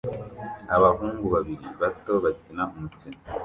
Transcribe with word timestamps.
Abahungu 0.75 1.25
babiri 1.33 1.65
bato 1.81 2.13
bakina 2.23 2.63
umukino 2.73 3.19